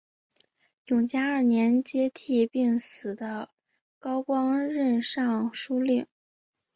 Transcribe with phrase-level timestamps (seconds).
[0.87, 3.51] 永嘉二年接替病死的
[3.99, 6.07] 高光任尚书令。